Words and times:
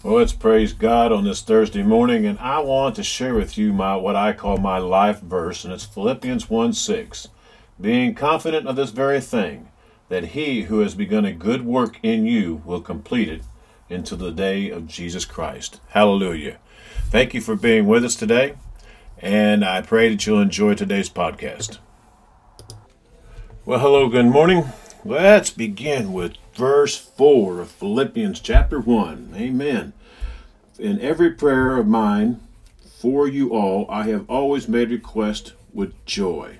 Well, 0.00 0.18
let's 0.18 0.32
praise 0.32 0.74
God 0.74 1.10
on 1.10 1.24
this 1.24 1.42
Thursday 1.42 1.82
morning, 1.82 2.24
and 2.24 2.38
I 2.38 2.60
want 2.60 2.94
to 2.96 3.02
share 3.02 3.34
with 3.34 3.58
you 3.58 3.72
my 3.72 3.96
what 3.96 4.14
I 4.14 4.32
call 4.32 4.56
my 4.56 4.78
life 4.78 5.20
verse, 5.20 5.64
and 5.64 5.74
it's 5.74 5.84
Philippians 5.84 6.48
1 6.48 6.72
6. 6.72 7.26
Being 7.80 8.14
confident 8.14 8.68
of 8.68 8.76
this 8.76 8.90
very 8.90 9.20
thing, 9.20 9.70
that 10.08 10.26
he 10.26 10.62
who 10.62 10.78
has 10.80 10.94
begun 10.94 11.24
a 11.24 11.32
good 11.32 11.66
work 11.66 11.98
in 12.00 12.26
you 12.26 12.62
will 12.64 12.80
complete 12.80 13.28
it 13.28 13.42
into 13.88 14.14
the 14.14 14.30
day 14.30 14.70
of 14.70 14.86
Jesus 14.86 15.24
Christ. 15.24 15.80
Hallelujah. 15.88 16.58
Thank 17.06 17.34
you 17.34 17.40
for 17.40 17.56
being 17.56 17.88
with 17.88 18.04
us 18.04 18.14
today, 18.14 18.54
and 19.18 19.64
I 19.64 19.82
pray 19.82 20.10
that 20.10 20.24
you'll 20.24 20.40
enjoy 20.40 20.74
today's 20.74 21.10
podcast. 21.10 21.78
Well, 23.64 23.80
hello, 23.80 24.08
good 24.08 24.26
morning. 24.26 24.66
Let's 25.04 25.50
begin 25.50 26.12
with 26.12 26.34
verse 26.58 26.96
4 26.98 27.60
of 27.60 27.70
Philippians 27.70 28.40
chapter 28.40 28.80
1. 28.80 29.34
Amen. 29.36 29.92
In 30.76 31.00
every 31.00 31.30
prayer 31.30 31.76
of 31.76 31.86
mine 31.86 32.40
for 32.98 33.28
you 33.28 33.50
all, 33.50 33.86
I 33.88 34.08
have 34.08 34.28
always 34.28 34.66
made 34.66 34.90
request 34.90 35.52
with 35.72 36.04
joy. 36.04 36.58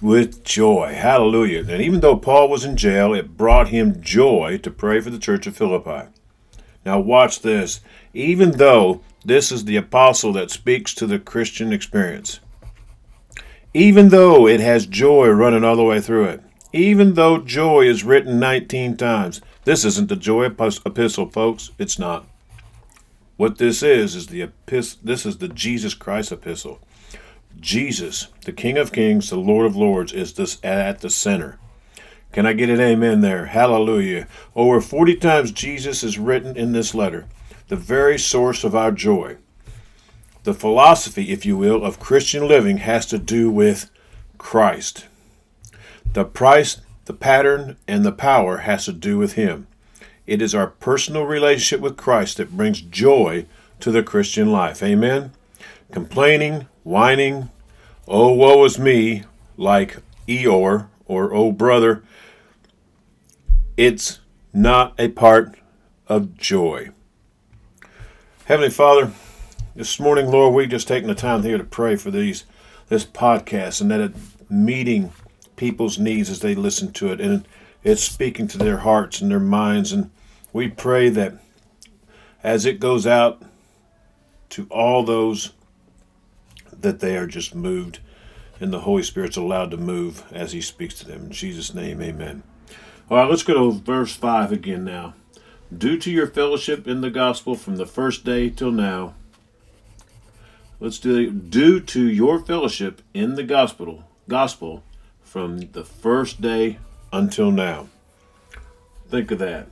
With 0.00 0.42
joy. 0.42 0.94
Hallelujah. 0.94 1.66
And 1.68 1.82
even 1.82 2.00
though 2.00 2.16
Paul 2.16 2.48
was 2.48 2.64
in 2.64 2.78
jail, 2.78 3.12
it 3.12 3.36
brought 3.36 3.68
him 3.68 4.00
joy 4.00 4.58
to 4.62 4.70
pray 4.70 5.00
for 5.00 5.10
the 5.10 5.18
church 5.18 5.46
of 5.46 5.54
Philippi. 5.54 6.08
Now, 6.86 7.00
watch 7.00 7.42
this. 7.42 7.80
Even 8.14 8.52
though 8.52 9.02
this 9.22 9.52
is 9.52 9.66
the 9.66 9.76
apostle 9.76 10.32
that 10.32 10.50
speaks 10.50 10.94
to 10.94 11.06
the 11.06 11.18
Christian 11.18 11.74
experience, 11.74 12.40
even 13.74 14.08
though 14.08 14.48
it 14.48 14.60
has 14.60 14.86
joy 14.86 15.28
running 15.28 15.62
all 15.62 15.76
the 15.76 15.84
way 15.84 16.00
through 16.00 16.24
it, 16.24 16.42
even 16.74 17.14
though 17.14 17.38
joy 17.38 17.82
is 17.82 18.02
written 18.02 18.40
19 18.40 18.96
times. 18.96 19.40
This 19.64 19.84
isn't 19.84 20.08
the 20.08 20.16
joy 20.16 20.46
epistle, 20.46 21.30
folks. 21.30 21.70
It's 21.78 22.00
not. 22.00 22.26
What 23.36 23.58
this 23.58 23.80
is 23.82 24.16
is 24.16 24.26
the 24.26 24.42
epistle. 24.42 24.98
This 25.04 25.24
is 25.24 25.38
the 25.38 25.46
Jesus 25.48 25.94
Christ 25.94 26.32
epistle. 26.32 26.80
Jesus, 27.60 28.26
the 28.44 28.52
King 28.52 28.76
of 28.76 28.92
Kings, 28.92 29.30
the 29.30 29.36
Lord 29.36 29.66
of 29.66 29.76
Lords, 29.76 30.12
is 30.12 30.32
this 30.34 30.58
at 30.64 31.00
the 31.00 31.10
center. 31.10 31.60
Can 32.32 32.44
I 32.44 32.52
get 32.52 32.68
an 32.68 32.80
amen 32.80 33.20
there? 33.20 33.46
Hallelujah. 33.46 34.26
Over 34.56 34.80
40 34.80 35.14
times 35.16 35.52
Jesus 35.52 36.02
is 36.02 36.18
written 36.18 36.56
in 36.56 36.72
this 36.72 36.92
letter, 36.92 37.26
the 37.68 37.76
very 37.76 38.18
source 38.18 38.64
of 38.64 38.74
our 38.74 38.90
joy. 38.90 39.36
The 40.42 40.54
philosophy, 40.54 41.30
if 41.30 41.46
you 41.46 41.56
will, 41.56 41.84
of 41.84 42.00
Christian 42.00 42.48
living 42.48 42.78
has 42.78 43.06
to 43.06 43.18
do 43.18 43.48
with 43.48 43.88
Christ. 44.38 45.06
The 46.14 46.24
price, 46.24 46.80
the 47.06 47.12
pattern, 47.12 47.76
and 47.88 48.04
the 48.04 48.12
power 48.12 48.58
has 48.58 48.84
to 48.84 48.92
do 48.92 49.18
with 49.18 49.32
Him. 49.32 49.66
It 50.28 50.40
is 50.40 50.54
our 50.54 50.68
personal 50.68 51.24
relationship 51.24 51.80
with 51.80 51.96
Christ 51.96 52.36
that 52.36 52.56
brings 52.56 52.80
joy 52.80 53.46
to 53.80 53.90
the 53.90 54.04
Christian 54.04 54.52
life. 54.52 54.80
Amen? 54.80 55.32
Complaining, 55.90 56.68
whining, 56.84 57.50
oh, 58.06 58.32
woe 58.32 58.64
is 58.64 58.78
me, 58.78 59.24
like 59.56 59.98
Eeyore 60.28 60.86
or 61.06 61.34
oh, 61.34 61.50
brother, 61.50 62.04
it's 63.76 64.20
not 64.52 64.94
a 65.00 65.08
part 65.08 65.56
of 66.06 66.36
joy. 66.38 66.90
Heavenly 68.44 68.70
Father, 68.70 69.12
this 69.74 69.98
morning, 69.98 70.30
Lord, 70.30 70.54
we 70.54 70.68
just 70.68 70.86
taking 70.86 71.08
the 71.08 71.16
time 71.16 71.42
here 71.42 71.58
to 71.58 71.64
pray 71.64 71.96
for 71.96 72.12
these 72.12 72.44
this 72.88 73.04
podcast 73.04 73.80
and 73.80 73.90
that 73.90 74.12
meeting 74.48 75.10
people's 75.56 75.98
needs 75.98 76.30
as 76.30 76.40
they 76.40 76.54
listen 76.54 76.92
to 76.92 77.12
it, 77.12 77.20
and 77.20 77.46
it's 77.82 78.02
speaking 78.02 78.48
to 78.48 78.58
their 78.58 78.78
hearts 78.78 79.20
and 79.20 79.30
their 79.30 79.40
minds. 79.40 79.92
And 79.92 80.10
we 80.52 80.68
pray 80.68 81.08
that 81.10 81.34
as 82.42 82.64
it 82.66 82.80
goes 82.80 83.06
out 83.06 83.42
to 84.50 84.66
all 84.70 85.02
those 85.02 85.52
that 86.72 87.00
they 87.00 87.16
are 87.16 87.26
just 87.26 87.54
moved 87.54 88.00
and 88.60 88.72
the 88.72 88.80
Holy 88.80 89.02
Spirit's 89.02 89.36
allowed 89.36 89.70
to 89.72 89.76
move 89.76 90.24
as 90.32 90.52
He 90.52 90.60
speaks 90.60 90.94
to 90.96 91.06
them. 91.06 91.26
In 91.26 91.32
Jesus' 91.32 91.74
name, 91.74 92.00
amen. 92.00 92.42
All 93.10 93.18
right, 93.18 93.28
let's 93.28 93.42
go 93.42 93.54
to 93.54 93.78
verse 93.80 94.14
5 94.14 94.52
again 94.52 94.84
now. 94.84 95.14
Due 95.76 95.98
to 95.98 96.10
your 96.10 96.26
fellowship 96.26 96.86
in 96.86 97.00
the 97.00 97.10
gospel 97.10 97.54
from 97.54 97.76
the 97.76 97.86
first 97.86 98.24
day 98.24 98.48
till 98.48 98.70
now, 98.70 99.14
let's 100.78 100.98
do. 100.98 101.30
Due 101.30 101.80
to 101.80 102.08
your 102.08 102.38
fellowship 102.38 103.02
in 103.12 103.34
the 103.34 103.42
gospel, 103.42 104.04
gospel 104.28 104.82
from 105.34 105.58
the 105.72 105.82
first 105.82 106.40
day 106.40 106.78
until 107.12 107.50
now. 107.50 107.88
Think 109.08 109.32
of 109.32 109.40
that. 109.40 109.66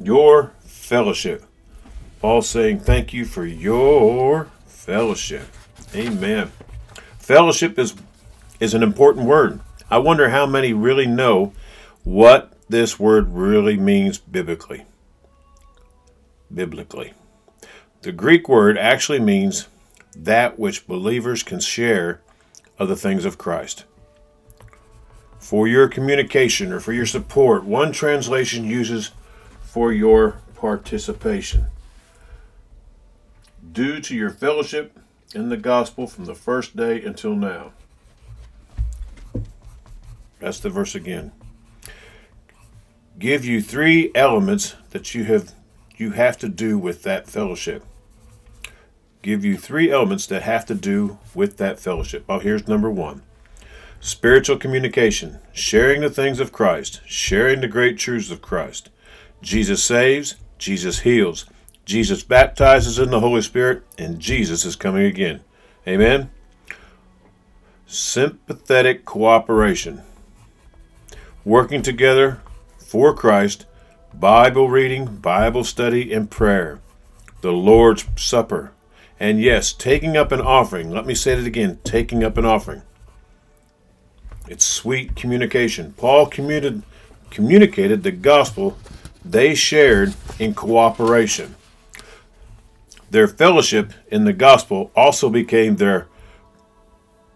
Your 0.00 0.54
fellowship. 0.64 1.44
Paul 2.22 2.40
saying, 2.40 2.80
Thank 2.80 3.12
you 3.12 3.26
for 3.26 3.44
your 3.44 4.48
fellowship. 4.64 5.48
Amen. 5.94 6.50
Fellowship 7.18 7.78
is, 7.78 7.94
is 8.58 8.72
an 8.72 8.82
important 8.82 9.26
word. 9.26 9.60
I 9.90 9.98
wonder 9.98 10.30
how 10.30 10.46
many 10.46 10.72
really 10.72 11.06
know 11.06 11.52
what 12.04 12.54
this 12.70 12.98
word 12.98 13.34
really 13.34 13.76
means 13.76 14.16
biblically. 14.16 14.86
Biblically. 16.50 17.12
The 18.00 18.12
Greek 18.12 18.48
word 18.48 18.78
actually 18.78 19.20
means 19.20 19.68
that 20.16 20.58
which 20.58 20.86
believers 20.86 21.42
can 21.42 21.60
share 21.60 22.22
of 22.78 22.88
the 22.88 22.96
things 22.96 23.24
of 23.24 23.38
Christ. 23.38 23.84
For 25.38 25.66
your 25.66 25.88
communication 25.88 26.72
or 26.72 26.80
for 26.80 26.92
your 26.92 27.06
support, 27.06 27.64
one 27.64 27.92
translation 27.92 28.64
uses 28.64 29.10
for 29.60 29.92
your 29.92 30.38
participation. 30.54 31.66
Due 33.72 34.00
to 34.00 34.14
your 34.14 34.30
fellowship 34.30 34.98
in 35.34 35.48
the 35.48 35.56
gospel 35.56 36.06
from 36.06 36.26
the 36.26 36.34
first 36.34 36.76
day 36.76 37.02
until 37.02 37.34
now. 37.34 37.72
That's 40.38 40.60
the 40.60 40.70
verse 40.70 40.94
again. 40.94 41.32
Give 43.18 43.44
you 43.44 43.62
three 43.62 44.10
elements 44.14 44.74
that 44.90 45.14
you 45.14 45.24
have 45.24 45.52
you 45.96 46.12
have 46.12 46.36
to 46.38 46.48
do 46.48 46.78
with 46.78 47.02
that 47.04 47.28
fellowship 47.28 47.84
give 49.22 49.44
you 49.44 49.56
three 49.56 49.90
elements 49.90 50.26
that 50.26 50.42
have 50.42 50.66
to 50.66 50.74
do 50.74 51.18
with 51.34 51.56
that 51.56 51.78
fellowship. 51.78 52.24
Well, 52.26 52.40
here's 52.40 52.68
number 52.68 52.90
one. 52.90 53.22
Spiritual 54.00 54.58
communication, 54.58 55.38
sharing 55.52 56.00
the 56.00 56.10
things 56.10 56.40
of 56.40 56.52
Christ, 56.52 57.00
sharing 57.06 57.60
the 57.60 57.68
great 57.68 57.98
truths 57.98 58.32
of 58.32 58.42
Christ. 58.42 58.90
Jesus 59.40 59.82
saves, 59.82 60.34
Jesus 60.58 61.00
heals, 61.00 61.46
Jesus 61.84 62.22
baptizes 62.22 62.98
in 62.98 63.10
the 63.10 63.20
Holy 63.20 63.42
Spirit, 63.42 63.84
and 63.98 64.18
Jesus 64.18 64.64
is 64.64 64.76
coming 64.76 65.06
again. 65.06 65.40
Amen. 65.86 66.30
Sympathetic 67.86 69.04
cooperation, 69.04 70.02
working 71.44 71.82
together 71.82 72.40
for 72.78 73.14
Christ, 73.14 73.66
Bible 74.14 74.68
reading, 74.68 75.06
Bible 75.16 75.64
study, 75.64 76.12
and 76.12 76.30
prayer, 76.30 76.80
the 77.40 77.52
Lord's 77.52 78.04
Supper, 78.16 78.72
and 79.22 79.40
yes, 79.40 79.72
taking 79.72 80.16
up 80.16 80.32
an 80.32 80.40
offering. 80.40 80.90
Let 80.90 81.06
me 81.06 81.14
say 81.14 81.34
it 81.34 81.46
again 81.46 81.78
taking 81.84 82.24
up 82.24 82.36
an 82.36 82.44
offering. 82.44 82.82
It's 84.48 84.64
sweet 84.64 85.14
communication. 85.14 85.92
Paul 85.92 86.26
communicated, 86.26 86.82
communicated 87.30 88.02
the 88.02 88.10
gospel 88.10 88.76
they 89.24 89.54
shared 89.54 90.14
in 90.40 90.54
cooperation. 90.54 91.54
Their 93.12 93.28
fellowship 93.28 93.92
in 94.08 94.24
the 94.24 94.32
gospel 94.32 94.90
also 94.96 95.30
became 95.30 95.76
their 95.76 96.08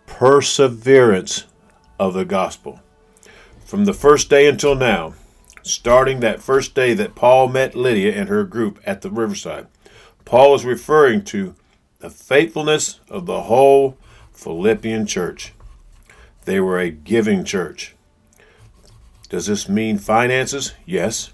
perseverance 0.06 1.44
of 2.00 2.14
the 2.14 2.24
gospel. 2.24 2.80
From 3.64 3.84
the 3.84 3.94
first 3.94 4.28
day 4.28 4.48
until 4.48 4.74
now, 4.74 5.14
starting 5.62 6.18
that 6.18 6.42
first 6.42 6.74
day 6.74 6.94
that 6.94 7.14
Paul 7.14 7.46
met 7.46 7.76
Lydia 7.76 8.12
and 8.12 8.28
her 8.28 8.42
group 8.42 8.80
at 8.84 9.02
the 9.02 9.10
riverside, 9.10 9.68
Paul 10.24 10.56
is 10.56 10.64
referring 10.64 11.22
to 11.26 11.54
the 11.98 12.10
faithfulness 12.10 13.00
of 13.08 13.26
the 13.26 13.42
whole 13.42 13.96
Philippian 14.32 15.06
church. 15.06 15.52
They 16.44 16.60
were 16.60 16.78
a 16.78 16.90
giving 16.90 17.44
church. 17.44 17.94
Does 19.28 19.46
this 19.46 19.68
mean 19.68 19.98
finances? 19.98 20.74
Yes. 20.84 21.32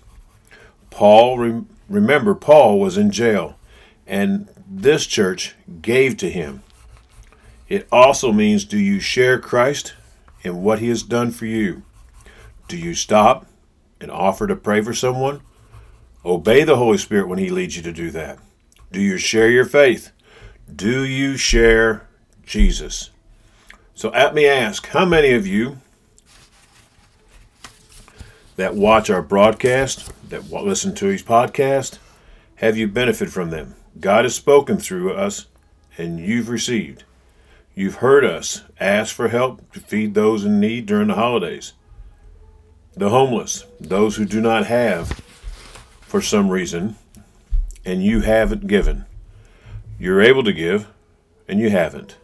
Paul, 0.90 1.66
remember, 1.88 2.34
Paul 2.34 2.78
was 2.80 2.96
in 2.96 3.10
jail, 3.10 3.56
and 4.06 4.48
this 4.66 5.06
church 5.06 5.54
gave 5.82 6.16
to 6.18 6.30
him. 6.30 6.62
It 7.68 7.86
also 7.90 8.32
means 8.32 8.64
do 8.64 8.78
you 8.78 9.00
share 9.00 9.38
Christ 9.38 9.94
and 10.44 10.62
what 10.62 10.78
he 10.78 10.88
has 10.88 11.02
done 11.02 11.30
for 11.30 11.46
you? 11.46 11.82
Do 12.68 12.76
you 12.76 12.94
stop 12.94 13.46
and 14.00 14.10
offer 14.10 14.46
to 14.46 14.56
pray 14.56 14.82
for 14.82 14.94
someone? 14.94 15.40
Obey 16.24 16.64
the 16.64 16.76
Holy 16.76 16.98
Spirit 16.98 17.28
when 17.28 17.38
he 17.38 17.50
leads 17.50 17.76
you 17.76 17.82
to 17.82 17.92
do 17.92 18.10
that. 18.10 18.38
Do 18.90 19.00
you 19.00 19.18
share 19.18 19.50
your 19.50 19.64
faith? 19.64 20.10
Do 20.74 21.04
you 21.04 21.36
share 21.36 22.06
Jesus? 22.46 23.10
So 23.94 24.10
let 24.10 24.34
me 24.34 24.46
ask 24.46 24.86
how 24.86 25.04
many 25.04 25.32
of 25.32 25.46
you 25.46 25.78
that 28.56 28.74
watch 28.74 29.10
our 29.10 29.22
broadcast, 29.22 30.12
that 30.28 30.50
listen 30.50 30.94
to 30.94 31.06
his 31.06 31.22
podcast? 31.22 31.98
Have 32.56 32.76
you 32.76 32.86
benefited 32.86 33.34
from 33.34 33.50
them? 33.50 33.74
God 33.98 34.24
has 34.24 34.34
spoken 34.34 34.78
through 34.78 35.12
us, 35.12 35.46
and 35.98 36.20
you've 36.20 36.48
received. 36.48 37.04
You've 37.74 37.96
heard 37.96 38.24
us 38.24 38.62
ask 38.78 39.14
for 39.14 39.28
help 39.28 39.72
to 39.72 39.80
feed 39.80 40.14
those 40.14 40.44
in 40.44 40.60
need 40.60 40.86
during 40.86 41.08
the 41.08 41.14
holidays. 41.14 41.72
The 42.94 43.10
homeless, 43.10 43.66
those 43.80 44.16
who 44.16 44.24
do 44.24 44.40
not 44.40 44.66
have 44.66 45.20
for 46.02 46.22
some 46.22 46.50
reason, 46.50 46.96
and 47.84 48.04
you 48.04 48.20
haven't 48.20 48.68
given. 48.68 49.06
You're 50.02 50.20
able 50.20 50.42
to 50.42 50.52
give, 50.52 50.88
and 51.46 51.60
you 51.60 51.70
haven't. 51.70 52.16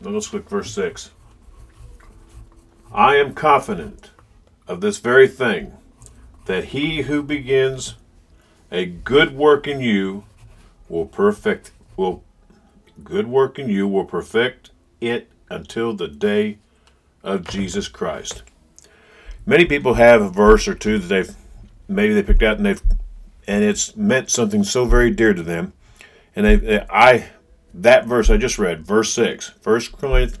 Now 0.00 0.10
let's 0.10 0.28
click 0.28 0.48
verse 0.48 0.72
6. 0.72 1.10
I 2.94 3.16
am 3.16 3.34
confident 3.34 4.12
of 4.68 4.80
this 4.80 4.98
very 4.98 5.26
thing, 5.26 5.72
that 6.46 6.66
he 6.66 7.02
who 7.02 7.24
begins 7.24 7.96
a 8.70 8.86
good 8.86 9.36
work 9.36 9.66
in 9.66 9.80
you 9.80 10.26
will 10.88 11.06
perfect 11.06 11.72
will 11.96 12.22
good 13.02 13.26
work 13.26 13.58
in 13.58 13.68
you 13.68 13.88
will 13.88 14.04
perfect 14.04 14.70
it 15.00 15.28
until 15.50 15.92
the 15.92 16.06
day 16.06 16.58
of 17.24 17.48
Jesus 17.48 17.88
Christ. 17.88 18.44
Many 19.44 19.64
people 19.64 19.94
have 19.94 20.22
a 20.22 20.30
verse 20.30 20.68
or 20.68 20.76
two 20.76 21.00
that 21.00 21.08
they've 21.08 21.34
maybe 21.88 22.14
they 22.14 22.22
picked 22.22 22.44
out 22.44 22.58
and 22.58 22.64
they've 22.64 22.82
and 23.46 23.64
it's 23.64 23.96
meant 23.96 24.30
something 24.30 24.64
so 24.64 24.84
very 24.84 25.10
dear 25.10 25.34
to 25.34 25.42
them. 25.42 25.72
And 26.34 26.46
they, 26.46 26.86
I 26.90 27.30
that 27.72 28.06
verse 28.06 28.30
I 28.30 28.36
just 28.36 28.58
read, 28.58 28.84
verse 28.84 29.12
6, 29.12 29.52
1 29.62 29.80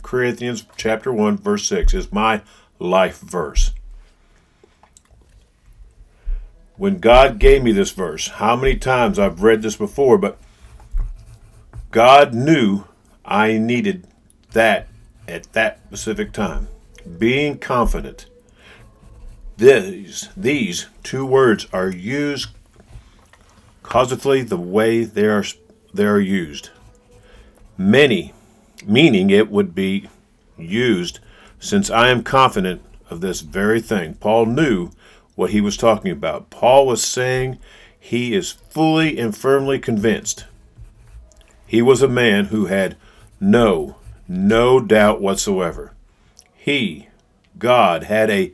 Corinthians 0.02 0.64
chapter 0.76 1.12
1 1.12 1.38
verse 1.38 1.66
6 1.66 1.94
is 1.94 2.12
my 2.12 2.42
life 2.78 3.20
verse. 3.20 3.72
When 6.76 6.98
God 6.98 7.38
gave 7.38 7.62
me 7.62 7.72
this 7.72 7.90
verse, 7.90 8.28
how 8.28 8.56
many 8.56 8.76
times 8.76 9.18
I've 9.18 9.42
read 9.42 9.62
this 9.62 9.76
before, 9.76 10.16
but 10.16 10.38
God 11.90 12.32
knew 12.32 12.84
I 13.24 13.58
needed 13.58 14.06
that 14.52 14.88
at 15.28 15.52
that 15.52 15.80
specific 15.86 16.32
time. 16.32 16.68
Being 17.18 17.58
confident. 17.58 18.26
These 19.56 20.28
these 20.36 20.86
two 21.02 21.26
words 21.26 21.66
are 21.72 21.90
used 21.90 22.50
causally 23.90 24.42
the 24.42 24.56
way 24.56 25.02
they 25.02 25.26
are 25.26 25.44
they 25.92 26.06
are 26.06 26.20
used. 26.20 26.70
Many, 27.76 28.32
meaning 28.86 29.30
it 29.30 29.50
would 29.50 29.74
be 29.74 30.08
used 30.56 31.18
since 31.58 31.90
I 31.90 32.08
am 32.08 32.22
confident 32.22 32.82
of 33.10 33.20
this 33.20 33.40
very 33.40 33.80
thing. 33.80 34.14
Paul 34.14 34.46
knew 34.46 34.90
what 35.34 35.50
he 35.50 35.60
was 35.60 35.76
talking 35.76 36.12
about. 36.12 36.50
Paul 36.50 36.86
was 36.86 37.04
saying 37.04 37.58
he 37.98 38.32
is 38.32 38.52
fully 38.52 39.18
and 39.18 39.36
firmly 39.36 39.80
convinced 39.80 40.44
he 41.66 41.82
was 41.82 42.00
a 42.00 42.08
man 42.08 42.46
who 42.46 42.66
had 42.66 42.96
no, 43.40 43.96
no 44.28 44.78
doubt 44.78 45.20
whatsoever. 45.20 45.94
He, 46.54 47.08
God, 47.58 48.04
had 48.04 48.30
a 48.30 48.52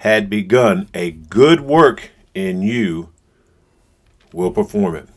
had 0.00 0.28
begun 0.28 0.90
a 0.92 1.10
good 1.10 1.62
work 1.62 2.10
in 2.34 2.60
you 2.60 3.08
will 4.32 4.50
perform 4.50 4.96
it. 4.96 5.08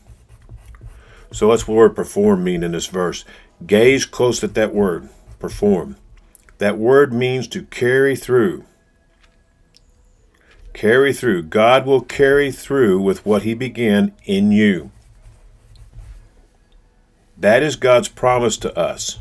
So 1.32 1.48
what's 1.48 1.64
the 1.64 1.72
word 1.72 1.94
perform 1.94 2.44
mean 2.44 2.62
in 2.62 2.72
this 2.72 2.86
verse? 2.86 3.24
Gaze 3.66 4.04
close 4.04 4.42
at 4.42 4.54
that 4.54 4.74
word, 4.74 5.08
perform. 5.38 5.96
That 6.58 6.78
word 6.78 7.12
means 7.12 7.46
to 7.48 7.62
carry 7.62 8.16
through. 8.16 8.64
Carry 10.72 11.12
through. 11.12 11.44
God 11.44 11.86
will 11.86 12.00
carry 12.00 12.50
through 12.50 13.00
with 13.00 13.24
what 13.24 13.42
he 13.42 13.54
began 13.54 14.12
in 14.24 14.52
you. 14.52 14.90
That 17.36 17.62
is 17.62 17.76
God's 17.76 18.08
promise 18.08 18.56
to 18.58 18.78
us. 18.78 19.18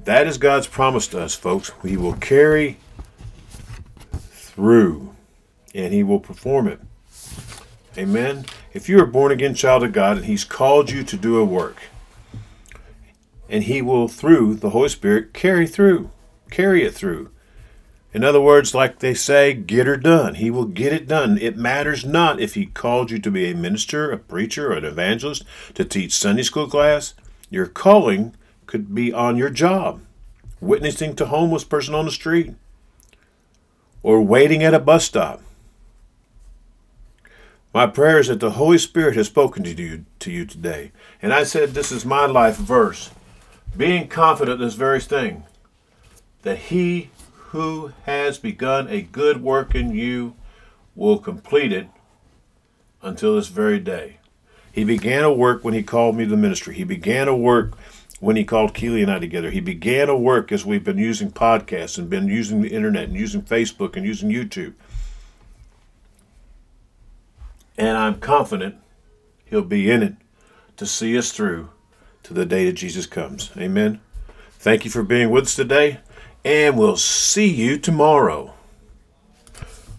That 0.00 0.26
is 0.26 0.38
God's 0.38 0.66
promise 0.66 1.06
to 1.08 1.20
us, 1.20 1.34
folks. 1.34 1.72
He 1.82 1.96
will 1.96 2.14
carry 2.14 2.78
through 4.12 5.14
and 5.74 5.92
He 5.92 6.02
will 6.02 6.20
perform 6.20 6.66
it. 6.66 6.80
Amen. 7.98 8.44
If 8.74 8.90
you're 8.90 9.04
a 9.04 9.06
born 9.06 9.32
again 9.32 9.54
child 9.54 9.82
of 9.82 9.92
God 9.92 10.18
and 10.18 10.26
He's 10.26 10.44
called 10.44 10.90
you 10.90 11.02
to 11.04 11.16
do 11.16 11.38
a 11.38 11.44
work, 11.44 11.84
and 13.48 13.64
He 13.64 13.80
will, 13.80 14.06
through 14.06 14.56
the 14.56 14.70
Holy 14.70 14.90
Spirit, 14.90 15.32
carry 15.32 15.66
through, 15.66 16.10
carry 16.50 16.84
it 16.84 16.92
through. 16.92 17.30
In 18.12 18.22
other 18.22 18.40
words, 18.40 18.74
like 18.74 18.98
they 18.98 19.14
say, 19.14 19.54
get 19.54 19.86
her 19.86 19.96
done. 19.96 20.34
He 20.34 20.50
will 20.50 20.66
get 20.66 20.92
it 20.92 21.08
done. 21.08 21.38
It 21.38 21.56
matters 21.56 22.04
not 22.04 22.40
if 22.40 22.54
He 22.54 22.66
called 22.66 23.10
you 23.10 23.18
to 23.18 23.30
be 23.30 23.50
a 23.50 23.54
minister, 23.54 24.10
a 24.10 24.18
preacher, 24.18 24.72
an 24.72 24.84
evangelist, 24.84 25.44
to 25.74 25.84
teach 25.84 26.12
Sunday 26.12 26.42
school 26.42 26.68
class. 26.68 27.14
Your 27.48 27.66
calling 27.66 28.34
could 28.66 28.94
be 28.94 29.12
on 29.12 29.36
your 29.36 29.50
job, 29.50 30.02
witnessing 30.60 31.16
to 31.16 31.26
homeless 31.26 31.64
person 31.64 31.94
on 31.94 32.04
the 32.04 32.10
street, 32.10 32.54
or 34.02 34.20
waiting 34.20 34.62
at 34.62 34.74
a 34.74 34.78
bus 34.78 35.04
stop. 35.04 35.40
My 37.76 37.86
prayer 37.86 38.20
is 38.20 38.28
that 38.28 38.40
the 38.40 38.52
Holy 38.52 38.78
Spirit 38.78 39.16
has 39.16 39.26
spoken 39.26 39.62
to 39.64 39.70
you, 39.70 40.06
to 40.20 40.32
you 40.32 40.46
today. 40.46 40.92
And 41.20 41.30
I 41.30 41.42
said, 41.42 41.74
This 41.74 41.92
is 41.92 42.06
my 42.06 42.24
life 42.24 42.56
verse. 42.56 43.10
Being 43.76 44.08
confident 44.08 44.60
this 44.60 44.72
very 44.72 44.98
thing, 44.98 45.44
that 46.40 46.56
He 46.56 47.10
who 47.50 47.92
has 48.04 48.38
begun 48.38 48.88
a 48.88 49.02
good 49.02 49.42
work 49.42 49.74
in 49.74 49.90
you 49.90 50.36
will 50.94 51.18
complete 51.18 51.70
it 51.70 51.88
until 53.02 53.36
this 53.36 53.48
very 53.48 53.78
day. 53.78 54.20
He 54.72 54.82
began 54.82 55.24
a 55.24 55.30
work 55.30 55.62
when 55.62 55.74
he 55.74 55.82
called 55.82 56.16
me 56.16 56.26
to 56.26 56.34
ministry. 56.34 56.76
He 56.76 56.84
began 56.84 57.28
a 57.28 57.36
work 57.36 57.76
when 58.20 58.36
he 58.36 58.44
called 58.44 58.72
Keely 58.72 59.02
and 59.02 59.10
I 59.10 59.18
together. 59.18 59.50
He 59.50 59.60
began 59.60 60.08
a 60.08 60.16
work 60.16 60.50
as 60.50 60.64
we've 60.64 60.82
been 60.82 60.96
using 60.96 61.30
podcasts 61.30 61.98
and 61.98 62.08
been 62.08 62.26
using 62.26 62.62
the 62.62 62.72
internet 62.72 63.04
and 63.04 63.14
using 63.16 63.42
Facebook 63.42 63.96
and 63.96 64.06
using 64.06 64.30
YouTube. 64.30 64.72
And 67.78 67.96
I'm 67.96 68.20
confident 68.20 68.76
he'll 69.44 69.62
be 69.62 69.90
in 69.90 70.02
it 70.02 70.14
to 70.76 70.86
see 70.86 71.16
us 71.16 71.32
through 71.32 71.70
to 72.22 72.34
the 72.34 72.46
day 72.46 72.64
that 72.66 72.72
Jesus 72.72 73.06
comes. 73.06 73.50
Amen. 73.56 74.00
Thank 74.52 74.84
you 74.84 74.90
for 74.90 75.02
being 75.02 75.30
with 75.30 75.44
us 75.44 75.56
today 75.56 76.00
and 76.46 76.78
we'll 76.78 76.96
see 76.96 77.48
you 77.48 77.76
tomorrow. 77.76 78.54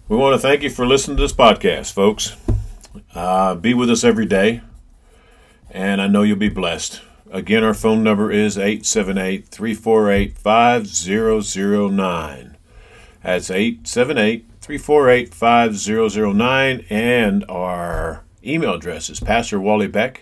We 0.08 0.16
want 0.16 0.34
to 0.34 0.40
thank 0.40 0.64
you 0.64 0.70
for 0.70 0.88
listening 0.88 1.18
to 1.18 1.24
this 1.24 1.34
podcast, 1.34 1.92
folks. 1.92 2.38
Uh, 3.14 3.56
be 3.56 3.74
with 3.74 3.90
us 3.90 4.06
every 4.06 4.26
day, 4.26 4.62
and 5.70 6.02
I 6.02 6.08
know 6.08 6.24
you'll 6.24 6.38
be 6.38 6.48
blessed. 6.48 7.02
Again, 7.30 7.66
our 7.66 7.74
phone 7.74 8.02
number 8.02 8.32
is 8.32 8.58
878 8.58 9.50
348 9.50 10.38
5009. 10.38 12.58
That's 13.24 13.52
878 13.52 14.46
348 14.57 14.57
5009, 15.34 16.86
and 16.90 17.46
our 17.48 18.26
email 18.46 18.74
address 18.74 19.10
is 19.10 19.22
pastorwallybeck 19.22 20.18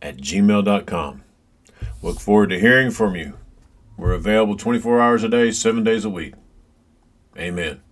at 0.00 0.16
gmail.com. 0.16 1.22
Look 2.00 2.18
forward 2.18 2.48
to 2.48 2.58
hearing 2.58 2.90
from 2.90 3.14
you. 3.14 3.34
We're 3.98 4.14
available 4.14 4.56
24 4.56 5.00
hours 5.00 5.22
a 5.22 5.28
day, 5.28 5.50
seven 5.50 5.84
days 5.84 6.06
a 6.06 6.10
week. 6.10 6.32
Amen. 7.36 7.82